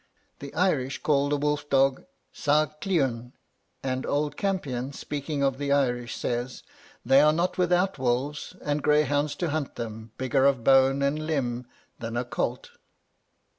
The 0.39 0.51
Irish 0.55 1.03
called 1.03 1.31
the 1.31 1.37
wolf 1.37 1.69
dog 1.69 2.05
Sagh 2.33 2.71
cliun; 2.81 3.33
and 3.83 4.03
old 4.03 4.35
Campion, 4.35 4.93
speaking 4.93 5.43
of 5.43 5.59
the 5.59 5.71
Irish, 5.71 6.15
says, 6.17 6.63
They 7.05 7.21
are 7.21 7.31
not 7.31 7.59
without 7.59 7.99
wolves, 7.99 8.55
and 8.63 8.81
greyhounds 8.81 9.35
to 9.35 9.51
hunt 9.51 9.75
them 9.75 10.11
bigger 10.17 10.47
of 10.47 10.63
bone 10.63 11.03
and 11.03 11.19
limne 11.19 11.65
than 11.99 12.17
a 12.17 12.25
colt." 12.25 12.71